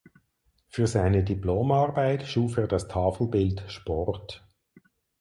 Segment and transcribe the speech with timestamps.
[0.67, 4.43] Für seine Diplomarbeit schuf er das Tafelbild „Sport“.